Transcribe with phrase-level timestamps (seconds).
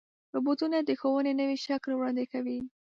[0.35, 2.57] روبوټونه د ښوونې نوی شکل وړاندې کوي.